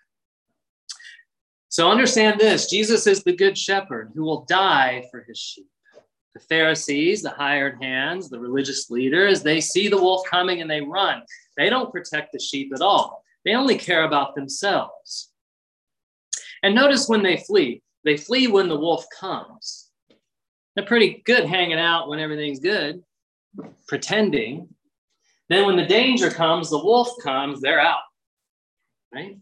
[1.71, 5.67] So understand this Jesus is the good shepherd who will die for his sheep.
[6.33, 10.81] The Pharisees, the hired hands, the religious leaders, they see the wolf coming and they
[10.81, 11.23] run.
[11.55, 13.23] They don't protect the sheep at all.
[13.45, 15.31] They only care about themselves.
[16.61, 19.89] And notice when they flee, they flee when the wolf comes.
[20.75, 23.01] They're pretty good hanging out when everything's good,
[23.87, 24.67] pretending.
[25.47, 28.01] Then when the danger comes, the wolf comes, they're out.
[29.13, 29.37] Right?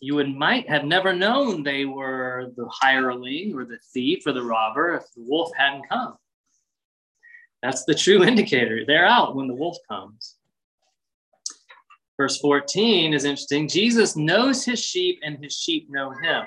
[0.00, 4.42] You would might have never known they were the hireling or the thief or the
[4.42, 6.16] robber if the wolf hadn't come.
[7.62, 8.84] That's the true indicator.
[8.86, 10.36] They're out when the wolf comes.
[12.16, 13.68] Verse 14 is interesting.
[13.68, 16.44] Jesus knows his sheep, and his sheep know him.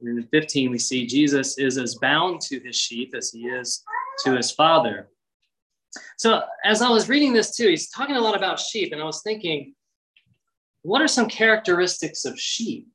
[0.00, 3.82] And in 15, we see Jesus is as bound to his sheep as he is
[4.24, 5.08] to his father.
[6.18, 9.04] So, as I was reading this too, he's talking a lot about sheep, and I
[9.04, 9.74] was thinking,
[10.82, 12.88] what are some characteristics of sheep?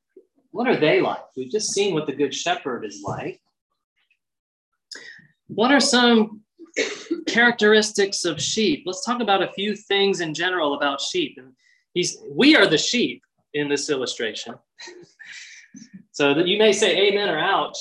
[0.50, 1.24] What are they like?
[1.36, 3.40] We've just seen what the good shepherd is like.
[5.48, 6.42] What are some
[7.26, 8.84] characteristics of sheep?
[8.86, 11.36] Let's talk about a few things in general about sheep.
[11.38, 11.52] And
[11.92, 14.54] he's we are the sheep in this illustration.
[16.12, 17.78] so that you may say amen or ouch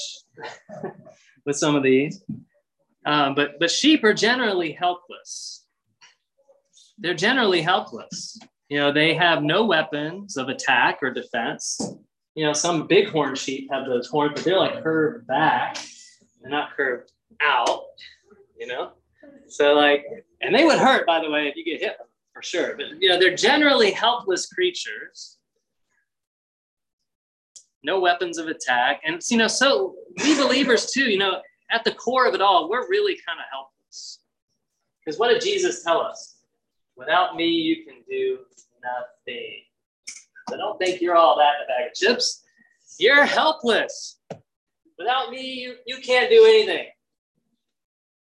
[1.45, 2.23] with some of these.
[3.05, 5.65] Um, but but sheep are generally helpless.
[6.97, 8.39] They're generally helpless.
[8.73, 11.79] You know, they have no weapons of attack or defense.
[12.33, 15.77] You know, some bighorn sheep have those horns, but they're like curved back.
[16.41, 17.83] They're not curved out,
[18.59, 18.93] you know?
[19.47, 20.07] So like,
[20.41, 21.97] and they would hurt, by the way, if you get hit
[22.33, 22.75] for sure.
[22.75, 25.37] But you know, they're generally helpless creatures.
[27.83, 29.01] No weapons of attack.
[29.05, 32.71] And you know, so we believers too, you know, at the core of it all,
[32.71, 34.21] we're really kind of helpless.
[35.05, 36.32] Because what did Jesus tell us?
[36.95, 38.39] Without me, you can do
[38.83, 39.61] nothing.
[40.49, 42.43] So don't think you're all that in a bag of chips.
[42.99, 44.19] You're helpless.
[44.97, 46.87] Without me, you, you can't do anything.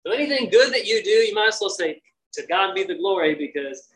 [0.06, 2.02] So anything good that you do, you might as well say,
[2.34, 3.90] to God be the glory, because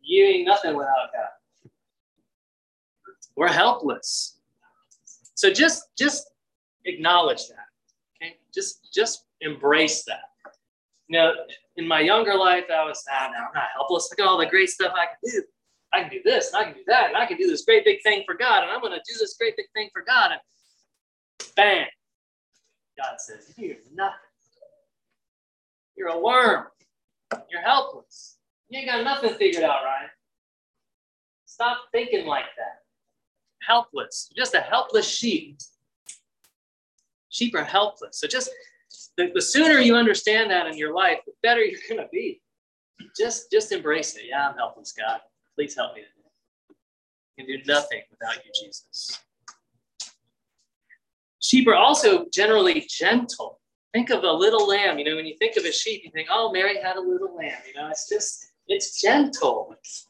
[0.00, 1.70] you ain't nothing without God.
[3.36, 4.38] We're helpless.
[5.34, 6.30] So just just
[6.84, 7.66] acknowledge that.
[8.22, 8.36] Okay.
[8.54, 10.30] Just just embrace that.
[11.08, 11.32] You know,
[11.76, 14.08] in my younger life, I was, ah, no, I'm not helpless.
[14.10, 15.42] Look at all the great stuff I can do.
[15.92, 17.84] I can do this, and I can do that, and I can do this great
[17.84, 20.32] big thing for God, and I'm going to do this great big thing for God.
[20.32, 20.40] And
[21.54, 21.86] bang,
[22.98, 24.18] God says, You're nothing.
[25.96, 26.66] You're a worm.
[27.50, 28.36] You're helpless.
[28.68, 30.10] You ain't got nothing figured out, Ryan.
[31.46, 32.82] Stop thinking like that.
[33.66, 34.28] Helpless.
[34.34, 35.58] You're just a helpless sheep.
[37.28, 38.18] Sheep are helpless.
[38.20, 38.50] So just
[39.16, 42.40] the, the sooner you understand that in your life, the better you're gonna be.
[43.18, 44.24] Just just embrace it.
[44.28, 45.20] Yeah, I'm helpless, God.
[45.54, 46.02] Please help me
[47.38, 49.20] I can do nothing without you, Jesus.
[51.40, 53.60] Sheep are also generally gentle.
[53.92, 54.98] Think of a little lamb.
[54.98, 57.36] You know, when you think of a sheep, you think, oh, Mary had a little
[57.36, 57.58] lamb.
[57.66, 59.74] You know, it's just, it's gentle.
[59.78, 60.08] It's,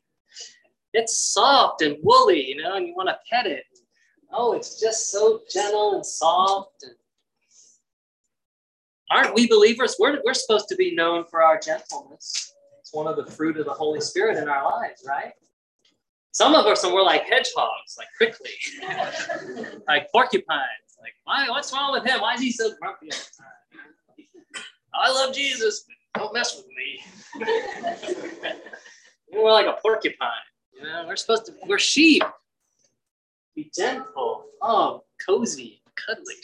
[0.93, 3.65] it's soft and woolly, you know, and you want to pet it.
[4.33, 6.85] Oh, it's just so gentle and soft.
[6.85, 6.95] And
[9.11, 9.97] aren't we believers?
[9.99, 12.55] We're, we're supposed to be known for our gentleness.
[12.81, 15.33] It's one of the fruit of the Holy Spirit in our lives, right?
[16.33, 18.51] Some of us and we're like hedgehogs, like prickly,
[19.89, 20.51] like porcupines.
[21.01, 21.49] Like, why?
[21.49, 22.21] What's wrong with him?
[22.21, 24.27] Why is he so grumpy all the time?
[24.95, 27.01] I love Jesus, but don't mess with me.
[29.33, 30.29] we're like a porcupine.
[30.75, 32.23] You know, we're supposed to, we're sheep.
[33.55, 36.35] Be gentle, oh, cozy, cuddly.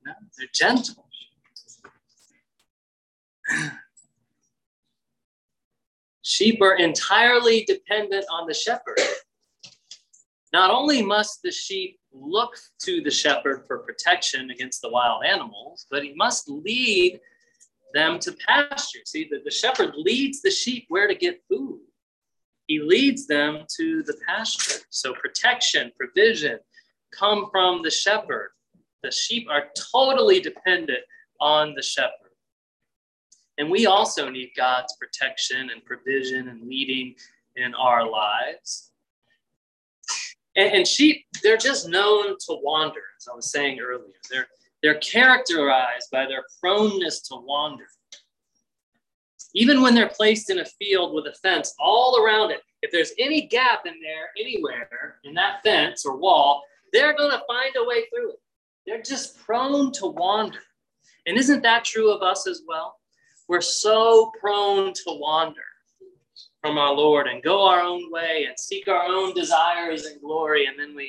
[0.00, 1.03] You know, they're gentle.
[6.24, 8.98] Sheep are entirely dependent on the shepherd.
[10.54, 15.86] Not only must the sheep look to the shepherd for protection against the wild animals,
[15.90, 17.20] but he must lead
[17.92, 19.00] them to pasture.
[19.04, 21.80] See, the, the shepherd leads the sheep where to get food.
[22.68, 24.80] He leads them to the pasture.
[24.88, 26.58] So protection, provision
[27.12, 28.52] come from the shepherd.
[29.02, 31.00] The sheep are totally dependent
[31.38, 32.23] on the shepherd.
[33.58, 37.14] And we also need God's protection and provision and leading
[37.56, 38.90] in our lives.
[40.56, 44.14] And, and sheep, they're just known to wander, as I was saying earlier.
[44.30, 44.48] They're,
[44.82, 47.86] they're characterized by their proneness to wander.
[49.54, 53.12] Even when they're placed in a field with a fence all around it, if there's
[53.18, 56.62] any gap in there anywhere in that fence or wall,
[56.92, 58.38] they're going to find a way through it.
[58.86, 60.58] They're just prone to wander.
[61.26, 62.96] And isn't that true of us as well?
[63.48, 65.60] We're so prone to wander
[66.62, 70.66] from our Lord and go our own way and seek our own desires and glory.
[70.66, 71.04] And then we,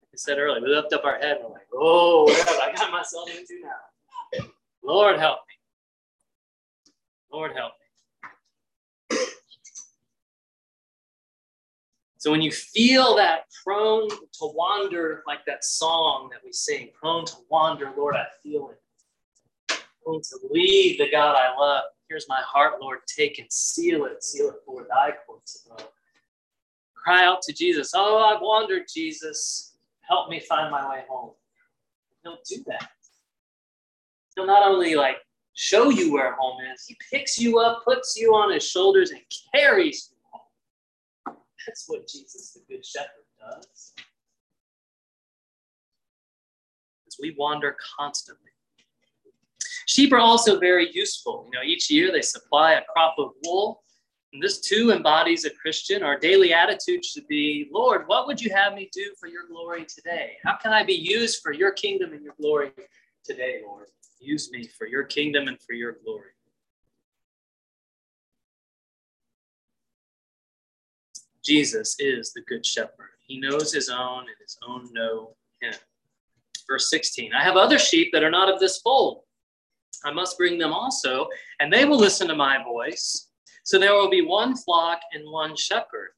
[0.00, 2.58] like I said earlier, we lift up our head and we're like, oh, what have
[2.60, 4.46] I got myself into now?
[4.82, 5.54] Lord, help me.
[7.36, 7.88] Lord, help me.
[12.16, 17.24] So when you feel that prone to wander, like that song that we sing, prone
[17.26, 18.80] to wander, Lord, I feel it.
[20.14, 23.00] To leave the God I love Here's my heart, Lord.
[23.06, 24.24] Take and seal it.
[24.24, 25.88] Seal it for thy courts above.
[26.94, 29.76] cry out to Jesus, Oh, I've wandered, Jesus.
[30.00, 31.32] Help me find my way home.
[32.22, 32.88] He'll do that.
[34.34, 35.16] He'll not only like
[35.52, 39.20] show you where home is, he picks you up, puts you on his shoulders, and
[39.54, 41.36] carries you home.
[41.66, 43.92] That's what Jesus, the Good Shepherd, does.
[47.06, 48.47] As we wander constantly.
[49.88, 51.48] Sheep are also very useful.
[51.50, 53.82] You know, each year they supply a crop of wool.
[54.34, 56.02] And this too embodies a Christian.
[56.02, 59.86] Our daily attitude should be Lord, what would you have me do for your glory
[59.86, 60.32] today?
[60.44, 62.70] How can I be used for your kingdom and your glory
[63.24, 63.86] today, Lord?
[64.20, 66.32] Use me for your kingdom and for your glory.
[71.42, 73.08] Jesus is the good shepherd.
[73.26, 75.72] He knows his own, and his own know him.
[76.68, 79.22] Verse 16 I have other sheep that are not of this fold.
[80.04, 81.26] I must bring them also,
[81.60, 83.28] and they will listen to my voice.
[83.64, 86.10] So there will be one flock and one shepherd.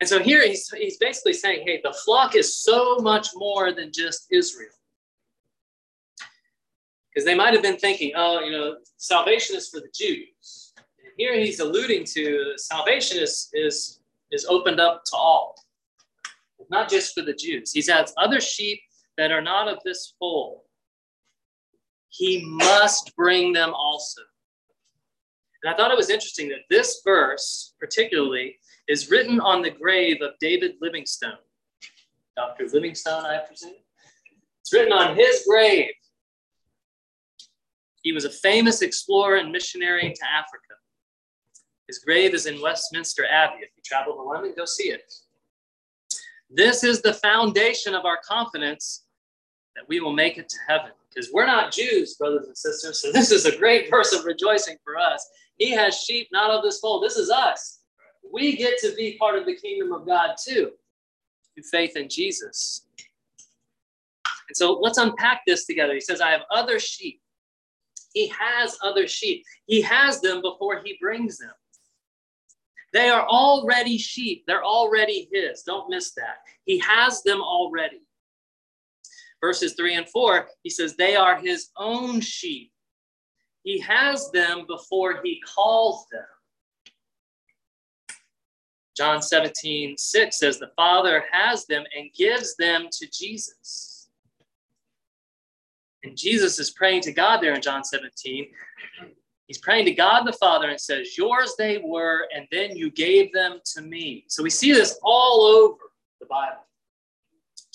[0.00, 3.92] And so here he's, he's basically saying, hey, the flock is so much more than
[3.92, 4.70] just Israel.
[7.08, 10.74] Because they might have been thinking, oh, you know, salvation is for the Jews.
[10.76, 14.00] And here he's alluding to salvation is, is,
[14.30, 15.54] is opened up to all,
[16.68, 17.72] not just for the Jews.
[17.72, 18.80] He has other sheep
[19.16, 20.65] that are not of this fold
[22.16, 24.22] he must bring them also.
[25.62, 28.56] And I thought it was interesting that this verse, particularly,
[28.88, 31.38] is written on the grave of David Livingstone.
[32.36, 32.66] Dr.
[32.72, 33.74] Livingstone, I presume.
[34.60, 35.90] It's written on his grave.
[38.02, 40.74] He was a famous explorer and missionary to Africa.
[41.88, 43.62] His grave is in Westminster Abbey.
[43.62, 45.12] If you travel to London, go see it.
[46.50, 49.04] This is the foundation of our confidence
[49.74, 53.00] that we will make it to heaven because we're not Jews, brothers and sisters.
[53.00, 55.26] So this is a great verse of rejoicing for us.
[55.56, 57.02] He has sheep not of this fold.
[57.02, 57.80] This is us.
[58.30, 60.72] We get to be part of the kingdom of God too,
[61.54, 62.86] through faith in Jesus.
[64.48, 65.94] And so let's unpack this together.
[65.94, 67.20] He says, I have other sheep.
[68.12, 69.44] He has other sheep.
[69.66, 71.52] He has them before he brings them.
[72.92, 74.44] They are already sheep.
[74.46, 75.62] They're already his.
[75.62, 76.36] Don't miss that.
[76.64, 78.05] He has them already
[79.40, 82.72] verses 3 and 4, he says, They are his own sheep.
[83.62, 86.22] He has them before he calls them.
[88.96, 94.08] John 17, 6 says, The Father has them and gives them to Jesus.
[96.02, 98.46] And Jesus is praying to God there in John 17.
[99.48, 103.32] He's praying to God the Father and says, Yours they were, and then you gave
[103.32, 104.24] them to me.
[104.28, 105.78] So we see this all over
[106.20, 106.64] the Bible.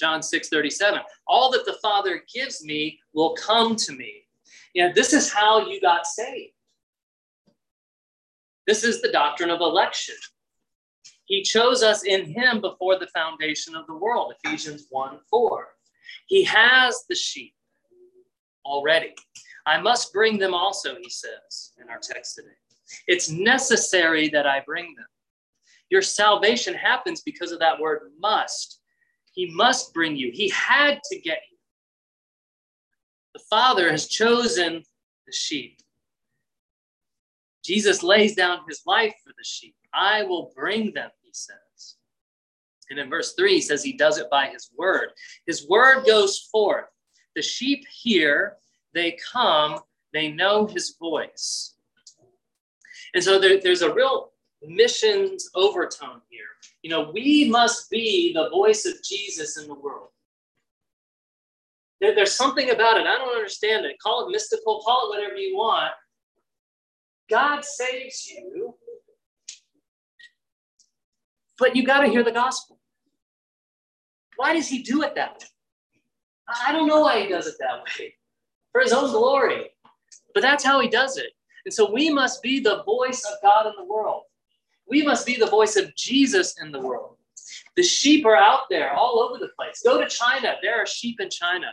[0.02, 1.00] John 6 37.
[1.28, 4.24] All that the Father gives me will come to me.
[4.74, 6.54] You this is how you got saved.
[8.66, 10.16] This is the doctrine of election.
[11.26, 15.68] He chose us in Him before the foundation of the world, Ephesians 1 4.
[16.28, 17.54] He has the sheep
[18.66, 19.14] already.
[19.68, 22.50] I must bring them also, he says in our text today.
[23.08, 25.06] It's necessary that I bring them.
[25.90, 28.81] Your salvation happens because of that word must.
[29.32, 30.32] He must bring you.
[30.32, 31.58] He had to get you.
[33.34, 34.84] The Father has chosen
[35.26, 35.78] the sheep.
[37.64, 39.76] Jesus lays down his life for the sheep.
[39.94, 41.96] I will bring them, he says.
[42.90, 45.10] And in verse 3, he says he does it by his word.
[45.46, 46.86] His word goes forth.
[47.36, 48.58] The sheep hear,
[48.94, 49.80] they come,
[50.14, 51.76] they know his voice.
[53.14, 56.44] And so there, there's a real missions overtone here.
[56.82, 60.10] You know, we must be the voice of Jesus in the world.
[62.00, 63.06] There, there's something about it.
[63.06, 63.98] I don't understand it.
[64.02, 65.92] Call it mystical, call it whatever you want.
[67.30, 68.76] God saves you,
[71.58, 72.80] but you got to hear the gospel.
[74.36, 75.48] Why does he do it that way?
[76.68, 78.16] I don't know why he does it that way.
[78.72, 79.70] For his own glory.
[80.34, 81.32] But that's how he does it.
[81.66, 84.24] And so we must be the voice of God in the world.
[84.88, 87.18] We must be the voice of Jesus in the world.
[87.76, 89.82] The sheep are out there all over the place.
[89.84, 90.56] Go to China.
[90.62, 91.68] There are sheep in China.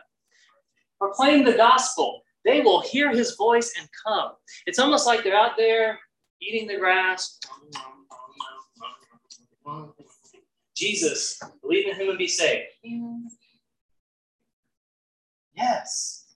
[0.99, 2.23] Proclaim the gospel.
[2.45, 4.33] They will hear his voice and come.
[4.67, 5.99] It's almost like they're out there
[6.41, 7.39] eating the grass.
[10.77, 12.69] Jesus, believe in him and be saved.
[15.57, 16.27] Yes,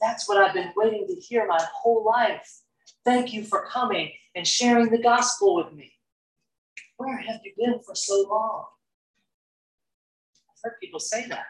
[0.00, 2.60] that's what I've been waiting to hear my whole life.
[3.06, 5.92] Thank you for coming and sharing the gospel with me.
[6.96, 8.64] Where have you been for so long?
[10.50, 11.46] I've heard people say that.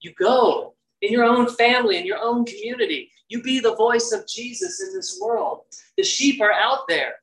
[0.00, 3.10] You go in your own family, in your own community.
[3.28, 5.62] You be the voice of Jesus in this world.
[5.96, 7.14] The sheep are out there.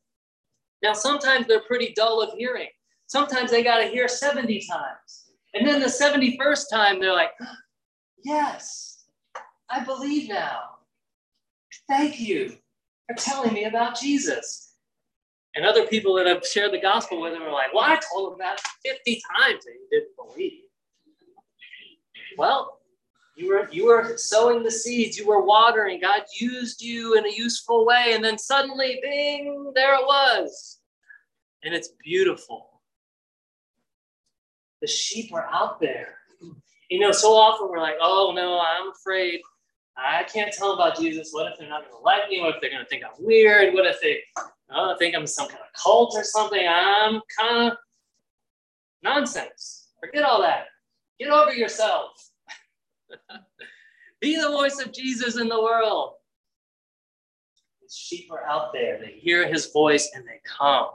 [0.84, 2.68] Now, sometimes they're pretty dull of hearing.
[3.08, 5.32] Sometimes they got to hear 70 times.
[5.54, 7.32] And then the 71st time, they're like,
[8.26, 9.06] Yes,
[9.70, 10.79] I believe now.
[11.90, 12.56] Thank you
[13.08, 14.76] for telling me about Jesus.
[15.56, 18.34] And other people that have shared the gospel with him are like, Well, I told
[18.34, 20.62] him that 50 times and he didn't believe.
[22.38, 22.80] Well,
[23.36, 27.32] you were you were sowing the seeds, you were watering, God used you in a
[27.32, 30.80] useful way, and then suddenly, bing, there it was.
[31.64, 32.82] And it's beautiful.
[34.82, 36.16] The sheep are out there.
[36.90, 39.42] You know, so often we're like, oh no, I'm afraid.
[40.00, 41.30] I can't tell about Jesus.
[41.32, 42.40] What if they're not going to like me?
[42.40, 43.74] What if they're going to think I'm weird?
[43.74, 44.20] What if they
[44.98, 46.66] think I'm some kind of cult or something?
[46.68, 47.78] I'm kind of
[49.04, 49.90] nonsense.
[50.00, 50.66] Forget all that.
[51.20, 52.12] Get over yourself.
[54.22, 56.14] Be the voice of Jesus in the world.
[57.82, 59.00] His sheep are out there.
[59.00, 60.92] They hear his voice and they come.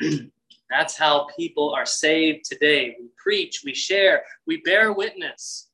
[0.70, 2.96] That's how people are saved today.
[3.00, 5.67] We preach, we share, we bear witness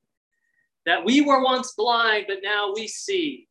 [0.86, 3.48] that we were once blind, but now we see.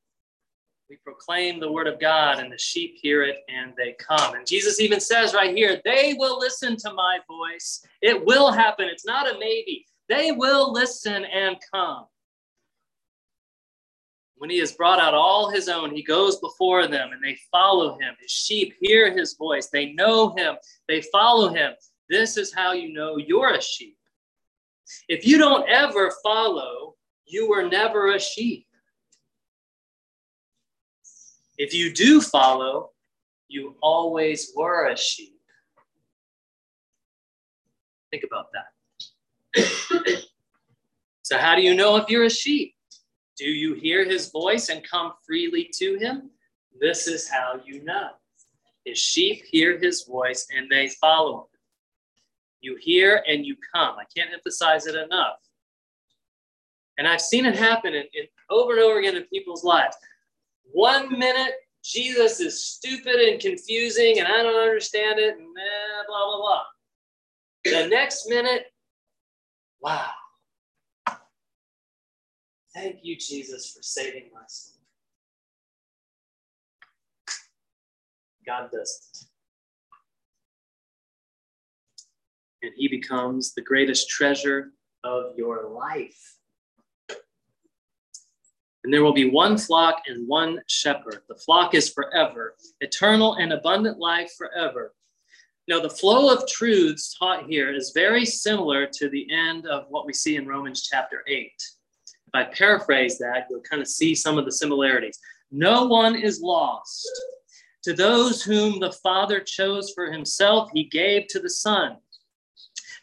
[0.89, 4.36] We proclaim the word of God, and the sheep hear it and they come.
[4.36, 7.84] And Jesus even says right here, they will listen to my voice.
[8.01, 8.88] It will happen.
[8.88, 9.86] It's not a maybe.
[10.09, 12.05] They will listen and come.
[14.36, 17.97] When he has brought out all his own, he goes before them and they follow
[17.97, 18.13] him.
[18.19, 19.69] His sheep hear his voice.
[19.69, 20.55] They know him.
[20.89, 21.71] They follow him.
[22.09, 23.97] This is how you know you're a sheep.
[25.07, 26.95] If you don't ever follow,
[27.26, 28.67] you were never a sheep.
[31.57, 32.91] If you do follow,
[33.47, 35.39] you always were a sheep.
[38.11, 39.63] Think about that.
[41.21, 42.76] so, how do you know if you're a sheep?
[43.38, 46.30] Do you hear his voice and come freely to him?
[46.80, 48.09] This is how you know.
[48.86, 51.59] His sheep hear his voice and they follow him.
[52.61, 53.95] You hear and you come.
[53.97, 55.38] I can't emphasize it enough.
[56.98, 59.96] And I've seen it happen in, in, over and over again in people's lives.
[60.72, 65.48] One minute, Jesus is stupid and confusing, and I don't understand it, and
[66.08, 66.64] blah, blah, blah.
[67.66, 68.66] The next minute,
[69.82, 70.10] wow,
[72.74, 74.82] Thank you, Jesus, for saving my soul.
[78.46, 79.26] God does it.
[82.64, 84.72] And he becomes the greatest treasure
[85.04, 86.38] of your life.
[88.84, 91.21] And there will be one flock and one shepherd.
[91.29, 94.93] The flock is forever, eternal and abundant life forever.
[95.69, 100.05] Now, the flow of truths taught here is very similar to the end of what
[100.05, 101.51] we see in Romans chapter 8.
[101.55, 105.19] If I paraphrase that, you'll kind of see some of the similarities.
[105.51, 107.07] No one is lost.
[107.84, 111.97] To those whom the Father chose for himself, he gave to the Son.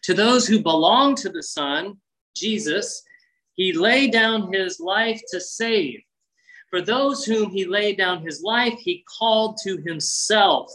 [0.03, 1.99] To those who belong to the Son,
[2.35, 3.03] Jesus,
[3.61, 6.01] he laid down his life to save.
[6.71, 10.73] For those whom he laid down his life, he called to himself.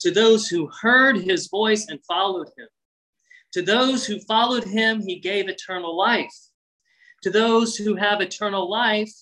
[0.00, 2.68] To those who heard his voice and followed him.
[3.52, 6.34] To those who followed him, he gave eternal life.
[7.24, 9.12] To those who have eternal life,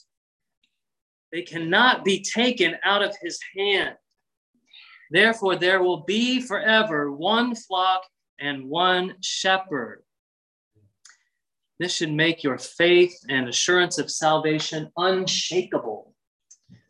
[1.33, 3.97] they cannot be taken out of his hand.
[5.11, 8.05] Therefore, there will be forever one flock
[8.39, 10.05] and one shepherd.
[11.79, 16.13] This should make your faith and assurance of salvation unshakable.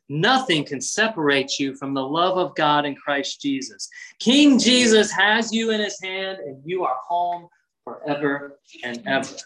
[0.09, 3.89] Nothing can separate you from the love of God in Christ Jesus.
[4.19, 7.49] King Jesus has you in his hand, and you are home
[7.85, 9.37] forever and ever.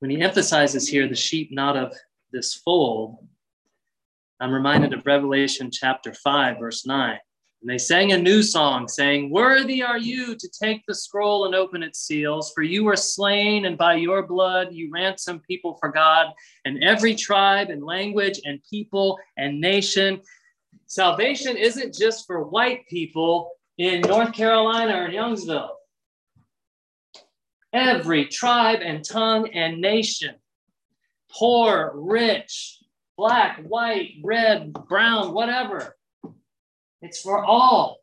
[0.00, 1.92] when he emphasizes here the sheep not of
[2.32, 3.26] this fold,
[4.40, 7.18] I'm reminded of Revelation chapter 5, verse 9.
[7.60, 11.54] And they sang a new song, saying, Worthy are you to take the scroll and
[11.54, 15.90] open its seals, for you were slain, and by your blood you ransomed people for
[15.90, 16.28] God,
[16.64, 20.20] and every tribe and language and people and nation.
[20.86, 25.70] Salvation isn't just for white people in North Carolina or in Youngsville
[27.76, 30.34] every tribe and tongue and nation,
[31.30, 32.78] poor, rich,
[33.16, 35.95] black, white, red, brown, whatever.
[37.06, 37.98] It's for all.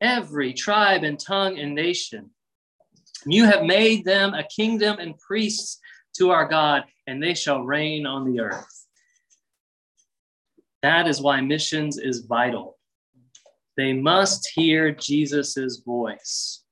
[0.00, 2.30] Every tribe and tongue and nation.
[3.26, 5.80] You have made them a kingdom and priests
[6.16, 8.86] to our God, and they shall reign on the earth.
[10.80, 12.78] That is why missions is vital.
[13.76, 16.62] They must hear Jesus' voice.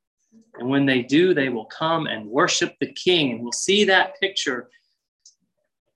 [0.58, 3.32] And when they do, they will come and worship the king.
[3.32, 4.70] And we'll see that picture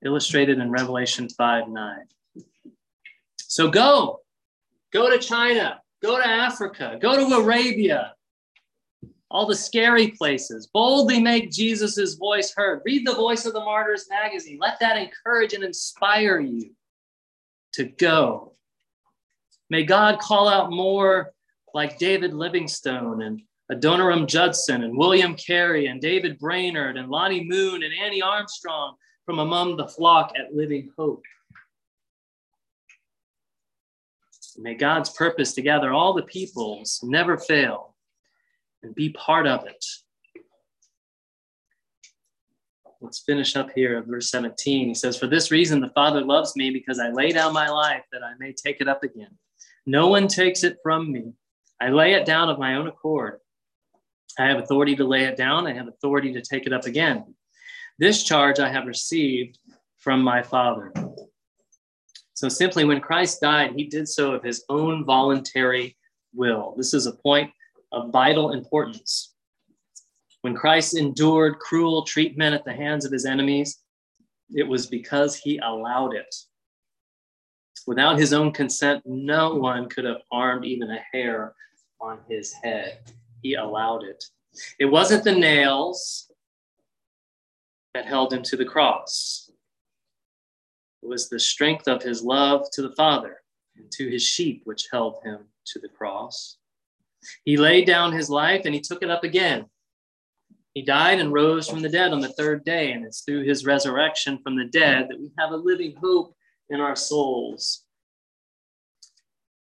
[0.05, 1.99] illustrated in Revelation 5 9.
[3.51, 4.21] So go,
[4.93, 8.15] go to China, go to Africa, go to Arabia,
[9.29, 10.69] all the scary places.
[10.69, 12.83] Boldly make Jesus' voice heard.
[12.85, 14.61] Read the Voice of the Martyrs magazine.
[14.61, 16.71] Let that encourage and inspire you
[17.73, 18.53] to go.
[19.69, 21.33] May God call out more
[21.75, 27.83] like David Livingstone and Adoniram Judson and William Carey and David Brainerd and Lottie Moon
[27.83, 28.95] and Annie Armstrong
[29.27, 31.25] from among the flock at Living Hope.
[34.59, 37.95] May God's purpose to gather all the peoples never fail
[38.83, 39.85] and be part of it.
[43.01, 44.89] Let's finish up here at verse 17.
[44.89, 48.05] He says, For this reason, the Father loves me because I lay down my life
[48.13, 49.39] that I may take it up again.
[49.87, 51.33] No one takes it from me.
[51.81, 53.41] I lay it down of my own accord.
[54.39, 57.35] I have authority to lay it down, I have authority to take it up again.
[57.99, 59.59] This charge I have received
[59.97, 60.93] from my Father.
[62.41, 65.95] So simply, when Christ died, he did so of his own voluntary
[66.33, 66.73] will.
[66.75, 67.51] This is a point
[67.93, 69.35] of vital importance.
[70.41, 73.81] When Christ endured cruel treatment at the hands of his enemies,
[74.49, 76.35] it was because he allowed it.
[77.87, 81.53] Without his own consent, no one could have harmed even a hair
[82.01, 83.01] on his head.
[83.43, 84.25] He allowed it.
[84.79, 86.33] It wasn't the nails
[87.93, 89.50] that held him to the cross,
[91.03, 93.39] it was the strength of his love to the Father
[93.77, 96.59] and to his sheep which held him to the cross.
[97.45, 99.67] He laid down his life and he took it up again.
[100.75, 103.67] He died and rose from the dead on the third day, and it's through his
[103.67, 106.37] resurrection from the dead that we have a living hope
[106.69, 107.85] in our souls.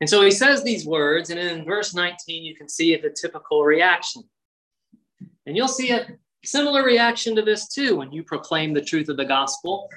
[0.00, 3.64] And so he says these words, and in verse 19, you can see the typical
[3.64, 4.22] reaction.
[5.46, 6.06] And you'll see a
[6.44, 9.90] similar reaction to this too when you proclaim the truth of the gospel.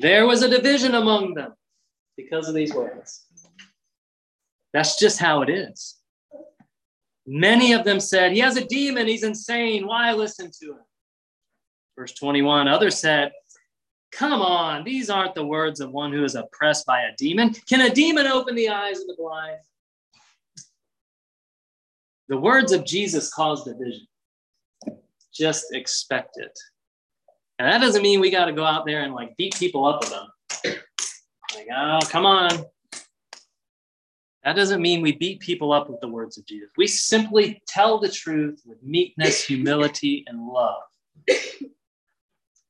[0.00, 1.52] There was a division among them
[2.16, 3.26] because of these words.
[4.72, 5.96] That's just how it is.
[7.26, 9.86] Many of them said, He has a demon, he's insane.
[9.86, 10.84] Why listen to him?
[11.98, 13.32] Verse 21 Others said,
[14.12, 17.54] Come on, these aren't the words of one who is oppressed by a demon.
[17.68, 19.58] Can a demon open the eyes of the blind?
[22.28, 24.06] The words of Jesus cause division.
[25.32, 26.56] Just expect it.
[27.58, 30.00] And that doesn't mean we got to go out there and like beat people up
[30.00, 30.26] with them.
[31.54, 32.50] Like, oh, come on.
[34.44, 36.70] That doesn't mean we beat people up with the words of Jesus.
[36.76, 40.82] We simply tell the truth with meekness, humility, and love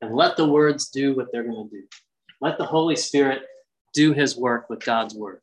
[0.00, 1.82] and let the words do what they're going to do.
[2.40, 3.42] Let the Holy Spirit
[3.92, 5.40] do his work with God's word.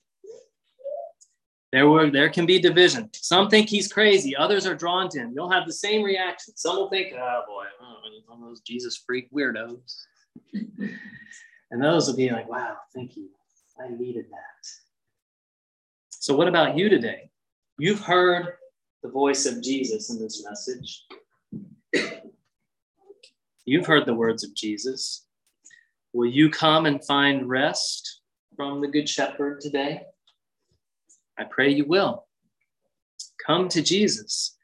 [1.74, 3.10] There, were, there can be division.
[3.14, 5.34] Some think he's crazy, others are drawn to him.
[5.36, 6.56] You'll have the same reaction.
[6.56, 7.96] Some will think, oh boy, oh,
[8.28, 10.04] one of those Jesus freak weirdos.
[10.54, 13.28] and those will be like, wow, thank you.
[13.84, 14.68] I needed that.
[16.12, 17.32] So, what about you today?
[17.80, 18.50] You've heard
[19.02, 21.08] the voice of Jesus in this message.
[23.66, 25.26] You've heard the words of Jesus.
[26.14, 28.22] Will you come and find rest
[28.56, 30.04] from the Good Shepherd today?
[31.38, 32.26] I pray you will.
[33.46, 34.58] Come to Jesus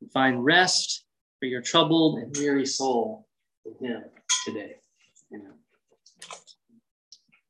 [0.00, 1.04] and find rest
[1.38, 3.26] for your troubled and weary soul
[3.64, 4.04] in Him
[4.44, 4.76] today.